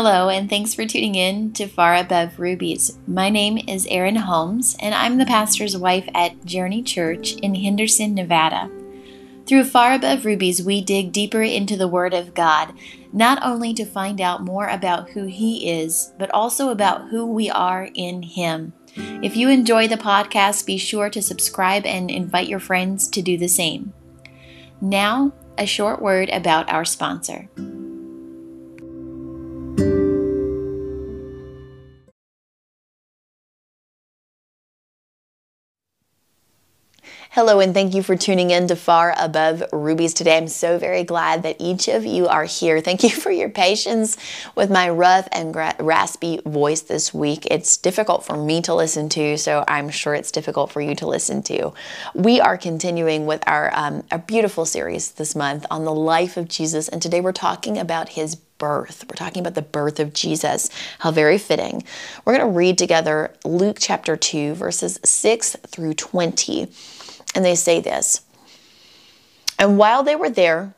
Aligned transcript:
Hello, 0.00 0.28
and 0.28 0.48
thanks 0.48 0.74
for 0.74 0.86
tuning 0.86 1.16
in 1.16 1.52
to 1.54 1.66
Far 1.66 1.96
Above 1.96 2.38
Rubies. 2.38 2.96
My 3.08 3.28
name 3.30 3.58
is 3.66 3.84
Erin 3.90 4.14
Holmes, 4.14 4.76
and 4.78 4.94
I'm 4.94 5.18
the 5.18 5.26
pastor's 5.26 5.76
wife 5.76 6.08
at 6.14 6.44
Journey 6.44 6.84
Church 6.84 7.32
in 7.32 7.56
Henderson, 7.56 8.14
Nevada. 8.14 8.70
Through 9.44 9.64
Far 9.64 9.94
Above 9.94 10.24
Rubies, 10.24 10.62
we 10.62 10.82
dig 10.82 11.10
deeper 11.10 11.42
into 11.42 11.76
the 11.76 11.88
Word 11.88 12.14
of 12.14 12.32
God, 12.32 12.74
not 13.12 13.40
only 13.42 13.74
to 13.74 13.84
find 13.84 14.20
out 14.20 14.44
more 14.44 14.68
about 14.68 15.10
who 15.10 15.26
He 15.26 15.68
is, 15.68 16.12
but 16.16 16.30
also 16.30 16.70
about 16.70 17.08
who 17.08 17.26
we 17.26 17.50
are 17.50 17.90
in 17.92 18.22
Him. 18.22 18.74
If 18.94 19.36
you 19.36 19.48
enjoy 19.48 19.88
the 19.88 19.96
podcast, 19.96 20.64
be 20.64 20.78
sure 20.78 21.10
to 21.10 21.20
subscribe 21.20 21.84
and 21.84 22.08
invite 22.08 22.46
your 22.46 22.60
friends 22.60 23.08
to 23.08 23.20
do 23.20 23.36
the 23.36 23.48
same. 23.48 23.92
Now, 24.80 25.32
a 25.58 25.66
short 25.66 26.00
word 26.00 26.28
about 26.28 26.70
our 26.70 26.84
sponsor. 26.84 27.48
Hello, 37.38 37.60
and 37.60 37.72
thank 37.72 37.94
you 37.94 38.02
for 38.02 38.16
tuning 38.16 38.50
in 38.50 38.66
to 38.66 38.74
Far 38.74 39.14
Above 39.16 39.62
Rubies 39.72 40.12
today. 40.12 40.36
I'm 40.36 40.48
so 40.48 40.76
very 40.76 41.04
glad 41.04 41.44
that 41.44 41.54
each 41.60 41.86
of 41.86 42.04
you 42.04 42.26
are 42.26 42.42
here. 42.42 42.80
Thank 42.80 43.04
you 43.04 43.10
for 43.10 43.30
your 43.30 43.48
patience 43.48 44.16
with 44.56 44.72
my 44.72 44.88
rough 44.90 45.28
and 45.30 45.54
raspy 45.54 46.40
voice 46.44 46.80
this 46.80 47.14
week. 47.14 47.46
It's 47.48 47.76
difficult 47.76 48.24
for 48.24 48.36
me 48.36 48.60
to 48.62 48.74
listen 48.74 49.08
to, 49.10 49.38
so 49.38 49.64
I'm 49.68 49.88
sure 49.88 50.14
it's 50.14 50.32
difficult 50.32 50.72
for 50.72 50.80
you 50.80 50.96
to 50.96 51.06
listen 51.06 51.44
to. 51.44 51.72
We 52.12 52.40
are 52.40 52.58
continuing 52.58 53.24
with 53.26 53.46
our, 53.46 53.70
um, 53.72 54.02
our 54.10 54.18
beautiful 54.18 54.64
series 54.64 55.12
this 55.12 55.36
month 55.36 55.64
on 55.70 55.84
the 55.84 55.94
life 55.94 56.36
of 56.36 56.48
Jesus, 56.48 56.88
and 56.88 57.00
today 57.00 57.20
we're 57.20 57.30
talking 57.30 57.78
about 57.78 58.08
his 58.08 58.34
birth. 58.34 59.04
We're 59.08 59.14
talking 59.14 59.42
about 59.42 59.54
the 59.54 59.62
birth 59.62 60.00
of 60.00 60.12
Jesus. 60.12 60.70
How 60.98 61.12
very 61.12 61.38
fitting. 61.38 61.84
We're 62.24 62.36
going 62.36 62.50
to 62.50 62.58
read 62.58 62.78
together 62.78 63.32
Luke 63.44 63.76
chapter 63.78 64.16
2, 64.16 64.54
verses 64.54 64.98
6 65.04 65.54
through 65.68 65.94
20. 65.94 66.68
And 67.34 67.44
they 67.44 67.54
say 67.54 67.80
this 67.80 68.22
And 69.58 69.78
while 69.78 70.02
they 70.02 70.16
were 70.16 70.30
there, 70.30 70.74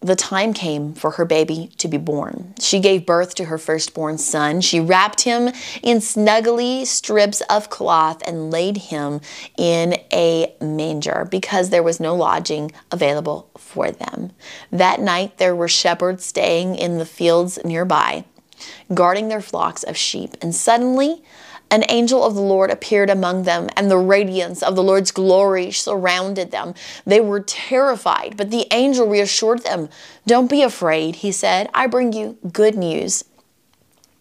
the 0.00 0.14
time 0.14 0.52
came 0.52 0.94
for 0.94 1.12
her 1.12 1.24
baby 1.24 1.70
to 1.78 1.88
be 1.88 1.96
born. 1.96 2.54
She 2.60 2.78
gave 2.78 3.04
birth 3.04 3.34
to 3.36 3.46
her 3.46 3.58
firstborn 3.58 4.18
son. 4.18 4.60
She 4.60 4.78
wrapped 4.78 5.22
him 5.22 5.48
in 5.82 5.98
snuggly 5.98 6.86
strips 6.86 7.40
of 7.50 7.68
cloth 7.68 8.22
and 8.26 8.50
laid 8.50 8.76
him 8.76 9.20
in 9.56 9.96
a 10.12 10.54
manger 10.60 11.26
because 11.28 11.70
there 11.70 11.82
was 11.82 11.98
no 11.98 12.14
lodging 12.14 12.70
available 12.92 13.50
for 13.58 13.90
them. 13.90 14.30
That 14.70 15.00
night 15.00 15.38
there 15.38 15.56
were 15.56 15.68
shepherds 15.68 16.24
staying 16.24 16.76
in 16.76 16.98
the 16.98 17.06
fields 17.06 17.58
nearby, 17.64 18.24
guarding 18.94 19.28
their 19.28 19.42
flocks 19.42 19.82
of 19.82 19.96
sheep. 19.96 20.36
And 20.40 20.54
suddenly 20.54 21.24
an 21.70 21.84
angel 21.88 22.24
of 22.24 22.34
the 22.34 22.40
Lord 22.40 22.70
appeared 22.70 23.10
among 23.10 23.44
them, 23.44 23.68
and 23.76 23.90
the 23.90 23.98
radiance 23.98 24.62
of 24.62 24.76
the 24.76 24.82
Lord's 24.82 25.10
glory 25.10 25.70
surrounded 25.70 26.50
them. 26.50 26.74
They 27.04 27.20
were 27.20 27.40
terrified, 27.40 28.36
but 28.36 28.50
the 28.50 28.66
angel 28.70 29.06
reassured 29.06 29.64
them. 29.64 29.88
Don't 30.26 30.50
be 30.50 30.62
afraid, 30.62 31.16
he 31.16 31.32
said. 31.32 31.68
I 31.74 31.86
bring 31.86 32.12
you 32.12 32.38
good 32.52 32.76
news 32.76 33.24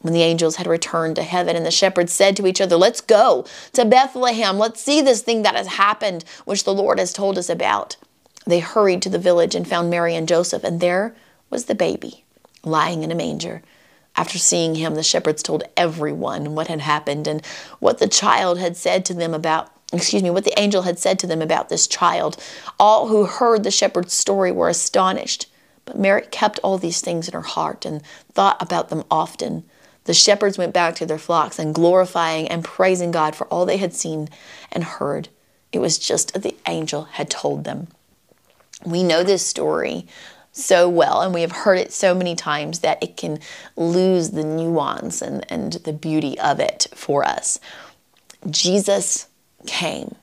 When 0.00 0.14
the 0.14 0.22
angels 0.22 0.56
had 0.56 0.66
returned 0.66 1.16
to 1.16 1.22
heaven, 1.22 1.56
and 1.56 1.66
the 1.66 1.70
shepherds 1.70 2.12
said 2.12 2.36
to 2.36 2.46
each 2.46 2.60
other, 2.60 2.76
Let's 2.76 3.02
go 3.02 3.44
to 3.74 3.84
Bethlehem. 3.84 4.58
Let's 4.58 4.80
see 4.80 5.02
this 5.02 5.20
thing 5.20 5.42
that 5.42 5.56
has 5.56 5.66
happened, 5.66 6.24
which 6.46 6.64
the 6.64 6.74
Lord 6.74 6.98
has 6.98 7.12
told 7.12 7.36
us 7.36 7.50
about. 7.50 7.96
They 8.46 8.60
hurried 8.60 9.02
to 9.02 9.10
the 9.10 9.18
village 9.18 9.54
and 9.54 9.68
found 9.68 9.90
Mary 9.90 10.14
and 10.14 10.26
Joseph, 10.26 10.64
and 10.64 10.80
there 10.80 11.14
was 11.50 11.66
the 11.66 11.74
baby 11.74 12.24
lying 12.64 13.02
in 13.02 13.10
a 13.10 13.14
manger. 13.14 13.62
After 14.16 14.38
seeing 14.38 14.74
him, 14.74 14.94
the 14.94 15.02
shepherds 15.02 15.42
told 15.42 15.64
everyone 15.76 16.54
what 16.54 16.68
had 16.68 16.80
happened 16.80 17.26
and 17.26 17.44
what 17.78 17.98
the 17.98 18.08
child 18.08 18.58
had 18.58 18.76
said 18.76 19.04
to 19.06 19.14
them 19.14 19.34
about, 19.34 19.70
excuse 19.92 20.22
me, 20.22 20.30
what 20.30 20.44
the 20.44 20.58
angel 20.58 20.82
had 20.82 20.98
said 20.98 21.18
to 21.20 21.26
them 21.26 21.42
about 21.42 21.68
this 21.68 21.86
child. 21.86 22.42
All 22.78 23.08
who 23.08 23.24
heard 23.24 23.64
the 23.64 23.70
shepherd's 23.70 24.14
story 24.14 24.50
were 24.50 24.68
astonished. 24.68 25.46
But 25.84 25.98
Mary 25.98 26.22
kept 26.30 26.58
all 26.62 26.78
these 26.78 27.00
things 27.00 27.28
in 27.28 27.34
her 27.34 27.40
heart 27.40 27.84
and 27.84 28.02
thought 28.32 28.60
about 28.60 28.88
them 28.88 29.04
often. 29.10 29.64
The 30.04 30.14
shepherds 30.14 30.58
went 30.58 30.72
back 30.72 30.94
to 30.96 31.06
their 31.06 31.18
flocks 31.18 31.58
and 31.58 31.74
glorifying 31.74 32.48
and 32.48 32.64
praising 32.64 33.10
God 33.10 33.36
for 33.36 33.46
all 33.48 33.66
they 33.66 33.76
had 33.76 33.94
seen 33.94 34.28
and 34.72 34.82
heard. 34.82 35.28
It 35.72 35.78
was 35.78 35.98
just 35.98 36.34
as 36.34 36.42
the 36.42 36.56
angel 36.66 37.04
had 37.04 37.30
told 37.30 37.64
them. 37.64 37.88
We 38.84 39.02
know 39.02 39.22
this 39.22 39.46
story 39.46 40.06
so 40.52 40.88
well 40.88 41.20
and 41.20 41.32
we 41.32 41.42
have 41.42 41.52
heard 41.52 41.78
it 41.78 41.92
so 41.92 42.14
many 42.14 42.34
times 42.34 42.80
that 42.80 43.02
it 43.02 43.16
can 43.16 43.38
lose 43.76 44.30
the 44.30 44.44
nuance 44.44 45.22
and, 45.22 45.44
and 45.50 45.72
the 45.74 45.92
beauty 45.92 46.38
of 46.40 46.60
it 46.60 46.86
for 46.94 47.24
us. 47.24 47.60
Jesus 48.48 49.28
came. 49.66 50.14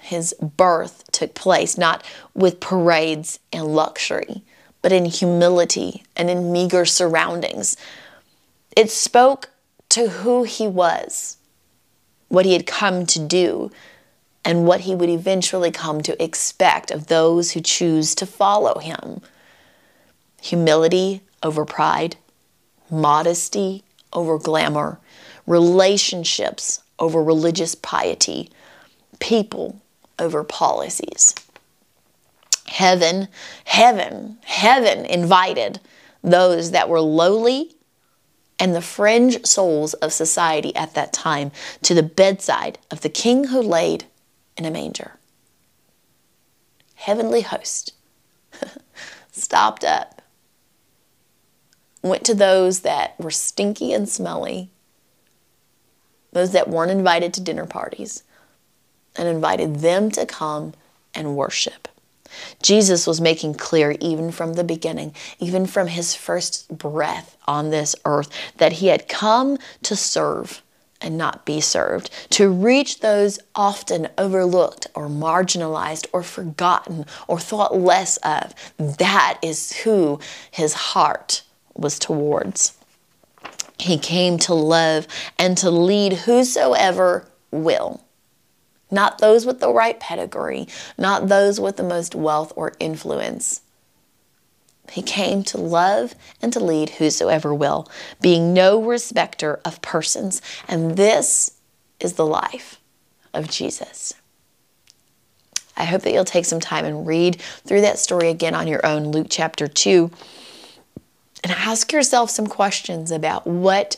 His 0.00 0.34
birth 0.40 1.10
took 1.10 1.34
place 1.34 1.76
not 1.76 2.04
with 2.32 2.60
parades 2.60 3.40
and 3.52 3.66
luxury, 3.66 4.42
but 4.80 4.92
in 4.92 5.04
humility 5.04 6.04
and 6.14 6.30
in 6.30 6.52
meager 6.52 6.84
surroundings. 6.84 7.76
It 8.76 8.90
spoke 8.90 9.48
to 9.88 10.08
who 10.08 10.42
he 10.42 10.68
was, 10.68 11.38
what 12.28 12.44
he 12.44 12.52
had 12.52 12.66
come 12.66 13.06
to 13.06 13.18
do, 13.18 13.70
and 14.44 14.66
what 14.66 14.82
he 14.82 14.94
would 14.94 15.08
eventually 15.08 15.70
come 15.70 16.02
to 16.02 16.22
expect 16.22 16.90
of 16.90 17.06
those 17.06 17.52
who 17.52 17.60
choose 17.60 18.14
to 18.14 18.26
follow 18.26 18.78
him 18.78 19.22
humility 20.42 21.22
over 21.42 21.64
pride, 21.64 22.16
modesty 22.88 23.82
over 24.12 24.38
glamour, 24.38 25.00
relationships 25.46 26.82
over 26.98 27.22
religious 27.22 27.74
piety, 27.74 28.50
people 29.18 29.80
over 30.18 30.44
policies. 30.44 31.34
Heaven, 32.66 33.28
heaven, 33.64 34.38
heaven 34.44 35.04
invited 35.06 35.80
those 36.22 36.70
that 36.70 36.88
were 36.88 37.00
lowly 37.00 37.74
and 38.58 38.74
the 38.74 38.82
fringe 38.82 39.44
souls 39.44 39.94
of 39.94 40.12
society 40.12 40.74
at 40.74 40.94
that 40.94 41.12
time 41.12 41.52
to 41.82 41.94
the 41.94 42.02
bedside 42.02 42.78
of 42.90 43.02
the 43.02 43.08
king 43.08 43.48
who 43.48 43.60
laid 43.60 44.04
in 44.56 44.64
a 44.64 44.70
manger. 44.70 45.18
Heavenly 46.94 47.42
host 47.42 47.92
stopped 49.30 49.84
up 49.84 50.16
went 52.02 52.24
to 52.24 52.34
those 52.34 52.80
that 52.80 53.18
were 53.18 53.30
stinky 53.30 53.92
and 53.92 54.08
smelly, 54.08 54.70
those 56.32 56.52
that 56.52 56.68
weren't 56.68 56.90
invited 56.90 57.34
to 57.34 57.40
dinner 57.40 57.66
parties, 57.66 58.22
and 59.16 59.28
invited 59.28 59.76
them 59.76 60.10
to 60.10 60.24
come 60.24 60.72
and 61.14 61.36
worship. 61.36 61.88
Jesus 62.62 63.06
was 63.06 63.20
making 63.20 63.54
clear, 63.54 63.96
even 64.00 64.30
from 64.30 64.54
the 64.54 64.64
beginning, 64.64 65.14
even 65.38 65.66
from 65.66 65.88
his 65.88 66.14
first 66.14 66.76
breath 66.76 67.36
on 67.46 67.70
this 67.70 67.94
earth, 68.04 68.28
that 68.58 68.74
he 68.74 68.88
had 68.88 69.08
come 69.08 69.58
to 69.82 69.96
serve 69.96 70.62
and 71.00 71.18
not 71.18 71.44
be 71.44 71.60
served, 71.60 72.10
to 72.30 72.48
reach 72.50 73.00
those 73.00 73.38
often 73.54 74.08
overlooked 74.16 74.86
or 74.94 75.08
marginalized 75.08 76.06
or 76.12 76.22
forgotten 76.22 77.04
or 77.28 77.38
thought 77.38 77.76
less 77.76 78.16
of. 78.18 78.54
That 78.78 79.38
is 79.42 79.72
who 79.78 80.20
his 80.50 80.72
heart 80.72 81.42
was 81.74 81.98
towards. 81.98 82.76
He 83.78 83.98
came 83.98 84.38
to 84.38 84.54
love 84.54 85.06
and 85.38 85.58
to 85.58 85.70
lead 85.70 86.14
whosoever 86.14 87.28
will. 87.50 88.02
Not 88.90 89.18
those 89.18 89.44
with 89.44 89.60
the 89.60 89.72
right 89.72 89.98
pedigree, 89.98 90.68
not 90.96 91.28
those 91.28 91.60
with 91.60 91.76
the 91.76 91.82
most 91.82 92.14
wealth 92.14 92.52
or 92.56 92.74
influence. 92.78 93.62
He 94.90 95.02
came 95.02 95.42
to 95.44 95.58
love 95.58 96.14
and 96.40 96.52
to 96.52 96.60
lead 96.60 96.90
whosoever 96.90 97.52
will, 97.52 97.88
being 98.20 98.54
no 98.54 98.80
respecter 98.80 99.60
of 99.64 99.82
persons. 99.82 100.40
And 100.68 100.96
this 100.96 101.56
is 101.98 102.12
the 102.12 102.26
life 102.26 102.80
of 103.34 103.50
Jesus. 103.50 104.14
I 105.76 105.84
hope 105.84 106.02
that 106.02 106.12
you'll 106.12 106.24
take 106.24 106.44
some 106.44 106.60
time 106.60 106.84
and 106.84 107.06
read 107.06 107.40
through 107.40 107.80
that 107.80 107.98
story 107.98 108.28
again 108.28 108.54
on 108.54 108.68
your 108.68 108.84
own, 108.86 109.08
Luke 109.08 109.26
chapter 109.28 109.66
2 109.66 110.10
and 111.46 111.52
ask 111.52 111.92
yourself 111.92 112.28
some 112.28 112.48
questions 112.48 113.12
about 113.12 113.46
what 113.46 113.96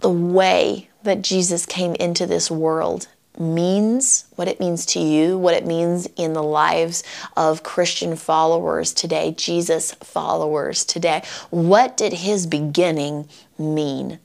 the 0.00 0.10
way 0.10 0.88
that 1.06 1.22
Jesus 1.22 1.66
came 1.66 1.94
into 1.94 2.26
this 2.26 2.50
world 2.50 3.08
means, 3.38 4.24
what 4.36 4.48
it 4.48 4.60
means 4.60 4.86
to 4.86 5.00
you, 5.00 5.36
what 5.36 5.54
it 5.54 5.66
means 5.66 6.08
in 6.16 6.32
the 6.32 6.42
lives 6.42 7.02
of 7.36 7.62
Christian 7.62 8.16
followers 8.16 8.92
today, 8.92 9.32
Jesus 9.36 9.92
followers 9.94 10.84
today. 10.84 11.22
What 11.50 11.96
did 11.96 12.12
his 12.12 12.46
beginning 12.46 13.28
mean? 13.58 14.18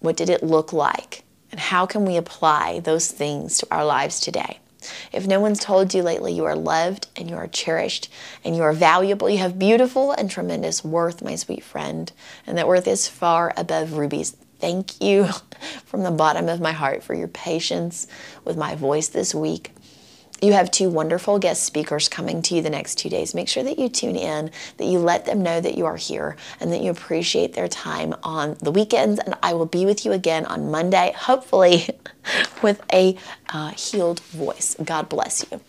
What 0.00 0.16
did 0.16 0.30
it 0.30 0.42
look 0.42 0.72
like? 0.72 1.24
And 1.50 1.60
how 1.60 1.86
can 1.86 2.04
we 2.04 2.16
apply 2.16 2.80
those 2.80 3.08
things 3.10 3.58
to 3.58 3.66
our 3.70 3.84
lives 3.84 4.18
today? 4.20 4.58
If 5.12 5.28
no 5.28 5.38
one's 5.38 5.60
told 5.60 5.94
you 5.94 6.02
lately 6.02 6.32
you 6.32 6.44
are 6.44 6.56
loved 6.56 7.06
and 7.14 7.30
you 7.30 7.36
are 7.36 7.46
cherished 7.46 8.08
and 8.44 8.56
you 8.56 8.62
are 8.62 8.72
valuable, 8.72 9.30
you 9.30 9.38
have 9.38 9.58
beautiful 9.58 10.10
and 10.10 10.28
tremendous 10.28 10.84
worth, 10.84 11.22
my 11.22 11.36
sweet 11.36 11.62
friend, 11.62 12.10
and 12.46 12.58
that 12.58 12.66
worth 12.66 12.88
is 12.88 13.06
far 13.06 13.52
above 13.56 13.92
rubies. 13.92 14.36
Thank 14.62 15.02
you 15.02 15.26
from 15.86 16.04
the 16.04 16.12
bottom 16.12 16.48
of 16.48 16.60
my 16.60 16.70
heart 16.70 17.02
for 17.02 17.14
your 17.14 17.26
patience 17.26 18.06
with 18.44 18.56
my 18.56 18.76
voice 18.76 19.08
this 19.08 19.34
week. 19.34 19.72
You 20.40 20.52
have 20.52 20.70
two 20.70 20.88
wonderful 20.88 21.40
guest 21.40 21.64
speakers 21.64 22.08
coming 22.08 22.42
to 22.42 22.54
you 22.54 22.62
the 22.62 22.70
next 22.70 22.94
two 22.94 23.08
days. 23.08 23.34
Make 23.34 23.48
sure 23.48 23.64
that 23.64 23.76
you 23.76 23.88
tune 23.88 24.14
in, 24.14 24.52
that 24.76 24.84
you 24.84 25.00
let 25.00 25.24
them 25.26 25.42
know 25.42 25.60
that 25.60 25.76
you 25.76 25.84
are 25.86 25.96
here, 25.96 26.36
and 26.60 26.72
that 26.72 26.80
you 26.80 26.92
appreciate 26.92 27.54
their 27.54 27.66
time 27.66 28.14
on 28.22 28.56
the 28.60 28.70
weekends. 28.70 29.18
And 29.18 29.34
I 29.42 29.54
will 29.54 29.66
be 29.66 29.84
with 29.84 30.04
you 30.04 30.12
again 30.12 30.46
on 30.46 30.70
Monday, 30.70 31.12
hopefully 31.16 31.88
with 32.62 32.82
a 32.92 33.16
uh, 33.52 33.70
healed 33.70 34.20
voice. 34.20 34.76
God 34.84 35.08
bless 35.08 35.44
you. 35.50 35.60